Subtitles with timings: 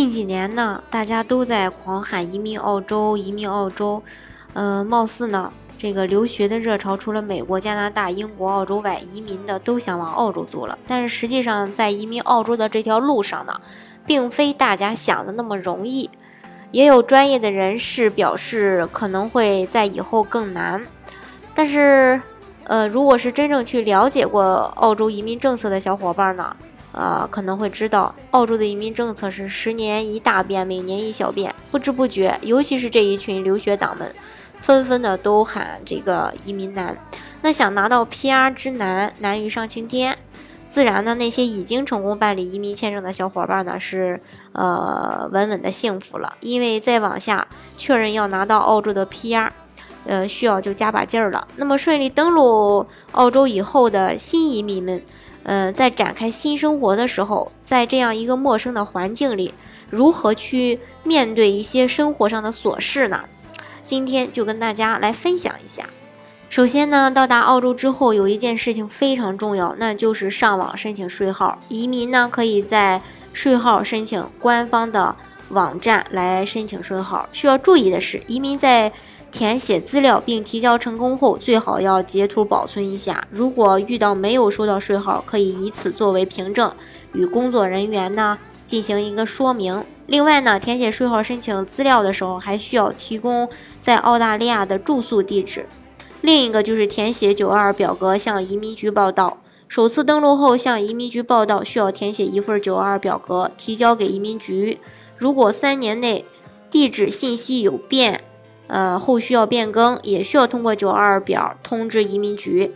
[0.00, 4.02] 近几年呢，大家都在狂喊移民澳洲，移民澳洲。
[4.54, 10.78] 嗯，貌似呢，这个留学的热潮除了美国、加拿大、英国、澳洲外，移民的都想往澳洲走了。
[10.86, 13.60] 但是实际上，在移民澳洲的这条路上呢，
[14.06, 16.08] 并非大家想的那么容易。
[16.70, 20.82] 也有专业的人士表示，可能会在以后更难。
[21.54, 22.18] 但是，
[22.64, 24.42] 呃，如果是真正去了解过
[24.76, 26.56] 澳洲移民政策的小伙伴呢？
[26.92, 31.54] 呃，可能会知道，澳洲的移民政策是十年一大变，每年一小变。
[31.70, 34.12] 不知不觉，尤其是这一群留学党们，
[34.60, 36.96] 纷纷的都喊这个移民难。
[37.42, 40.18] 那想拿到 PR 之难，难于上青天。
[40.68, 44.20] 自然呢，那些已经成功办理移民签证的小伙伴呢，是
[44.52, 46.34] 呃稳稳的幸福了。
[46.40, 47.46] 因为再往下
[47.78, 49.48] 确认要拿到澳洲的 PR，
[50.06, 51.46] 呃，需要就加把劲儿了。
[51.54, 55.00] 那么顺利登陆澳洲以后的新移民们。
[55.44, 59.54] 嗯，在展开新生活的时候，在这样一个陌生的环境里，
[59.88, 63.24] 如何去面对一些生活上的琐事呢？
[63.84, 65.84] 今天就跟大家来分享一下。
[66.48, 71.58] 首先呢，到达澳洲之后，有一件事情非常重要，那就是上网申请税号。
[71.68, 73.00] 移民呢，可以在
[73.32, 75.14] 税号申请官方的
[75.50, 77.28] 网站来申请税号。
[77.32, 78.92] 需要注意的是，移民在
[79.30, 83.26] 填写资料并提交成功后，最好要截图保存一下。
[83.30, 86.72] 如果遇到没有收到税号，可以以此作为凭证，
[87.12, 89.84] 与工作人员呢进行一个说明。
[90.06, 93.48] 另外呢，填写税号申请资料的时候，还需要提供
[93.80, 95.66] 在澳大利亚的住宿地址。
[96.20, 99.38] 另一个就是填写九二表格向移民局报到。
[99.68, 104.80] 首次登陆后向移民局报到，需要填写一份九二表格提交给移民局。
[105.16, 106.24] 如果三年内
[106.68, 108.24] 地址信息有变，
[108.70, 112.72] 呃，后续要变更，也需要通过九二表通知移民局。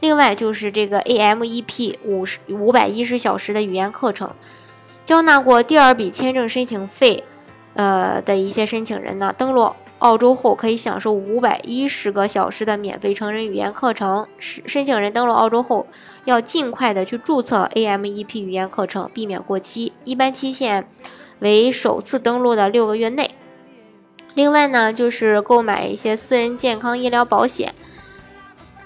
[0.00, 4.32] 另外就是这个 AMEP 五十五百一十小时的语言课程，
[5.04, 7.22] 交纳过第二笔签证申请费，
[7.74, 14.26] 呃的一些申请人呢，登录澳洲后可以享受五百一十个小时的免费成人语言课程。
[14.38, 15.86] 申申请人登录澳洲后，
[16.24, 20.88] 要尽快的去注册 AMEP 语言课程，避免过期，一般期限
[21.38, 23.30] 为首次登录的六个月内。
[24.38, 27.74] 另外呢，就是购买一些私人健康医疗保险。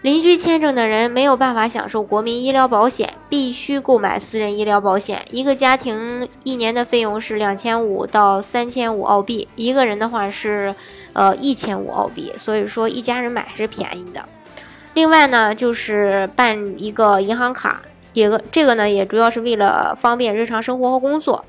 [0.00, 5.22] 邻居签证的人没有办法享受国民医疗保险，必须购买私人医疗保险。
[5.30, 10.74] 一个家庭一年的费用是两千五到三千五澳币，一个人的话是
[11.12, 12.32] 呃一千五澳币。
[12.38, 14.24] 所以说一家人买还是便宜的。
[14.94, 17.82] 另外呢，就是办一个银行卡，
[18.14, 21.44] 也个这个呢也主要是为了方便日常生活和工作。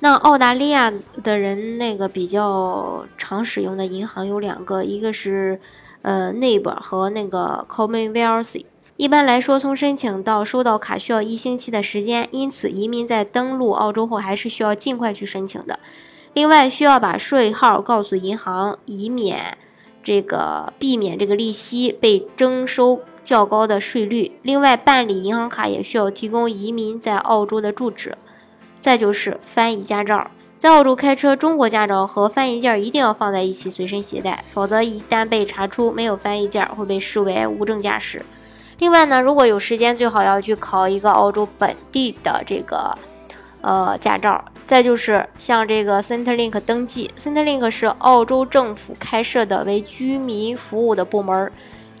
[0.00, 0.92] 那澳大利亚
[1.22, 5.58] 的人那个比较常使用的银行有两个，一个是
[6.02, 8.62] 呃 NAB 和那个 Commonwealth。
[8.98, 15.78] 一般来说，从申请到收到卡需要一星期的时间，因此移民在登陆澳洲后还是需要尽快去申请的。
[16.34, 19.56] 另外，需要把税号告诉银行，以免
[20.04, 24.38] 这个避免这个利息被征收较高的税率。
[24.42, 28.16] 另外，办理银行卡也需要提供移民在澳洲的住址。
[28.78, 38.24] 再就是翻译驾照，在澳洲开车，中国驾照和翻译件一定要放在一起随身携带，否则一旦被查出没有翻译件，会被视为无证驾驶。
[38.78, 42.96] 另外呢，如果有时间，最好要去考一个澳洲本地的这个
[43.62, 44.44] 呃驾照。
[44.66, 51.50] 再就是像这个 Centrelink 登记，Centrelink 是澳洲政府开设的为居民服务的部门。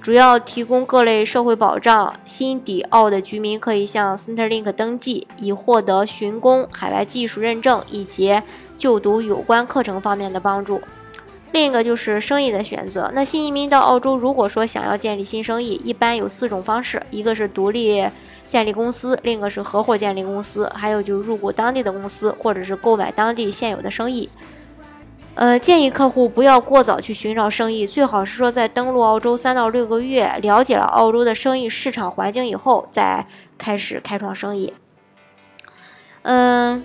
[0.00, 2.14] 主要提供各类社会保障。
[2.24, 8.40] 新抵澳的居民可以向 Centerlink 登记，以获得寻工、海外技术认证以及
[8.78, 10.80] 就读有关课程方面的帮助。
[11.52, 13.10] 另一个就是生意的选择。
[13.14, 18.06] 那新移民到澳洲，如果说想要建立新生意，一般有四种方式：一个是独立
[18.46, 24.28] 建立公司，另一个是合伙建立公司，还有就是入股当地的公司，或者是购买当地现有的生意。
[25.36, 33.26] 呃，建议客户不要过早去寻找生意，最好是说在登陆澳洲三到六个月，了解了澳洲的生意市场环境以后，再
[33.58, 34.72] 开始开创生意。
[36.22, 36.82] 嗯，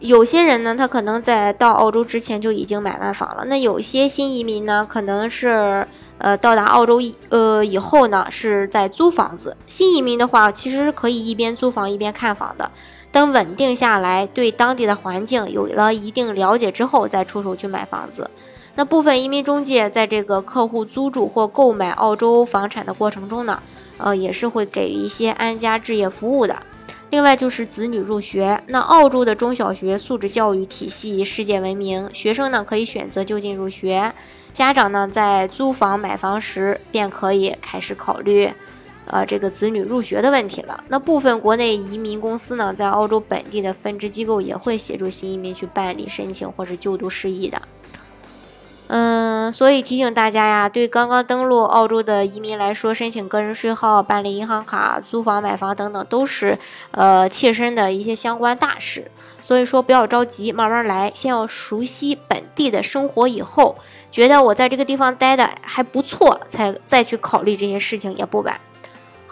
[0.00, 3.44] 有些人呢，他可能在到澳洲之前就已经买完房了。
[3.44, 5.86] 那有些新移民呢，可能是
[6.16, 6.98] 呃到达澳洲
[7.28, 9.54] 呃以后呢，是在租房子。
[9.66, 12.70] 新移民的话，其实是可以一边租房一边看房的。
[13.14, 18.28] 等稳定下来，对当地的环境有了一定了解之后，再出手去买房子。
[18.74, 23.62] 那部分移民中介在这个客户租住或购买澳洲房产的过程中呢，
[23.98, 26.60] 呃，也是会给予一些安家置业服务的。
[27.10, 34.12] 另外就是子女入学，那澳洲的中小学素质教育体系世界闻名，学生呢可以选择就近入学，
[34.52, 38.52] 家长呢在租房买房时便可以开始考虑，
[39.06, 40.82] 呃，这个子女入学的问题了。
[40.88, 47.60] 那部分国内移民公司呢，在澳洲本地的分支机构也会协助新移民去办理申请或者就读事宜的。
[48.86, 56.58] 嗯，所以提醒大家呀，对刚刚登陆澳洲的移民来说，申请个人税号、办理银行卡、租房、买房等等，都是
[56.90, 59.10] 呃切身的一些相关大事。
[59.40, 63.76] 所以说不要着急，慢慢来，先要熟悉本地的生活，以后
[64.10, 68.60] 觉得我在这个地方待的还不错，才再去考虑这些事情也不晚。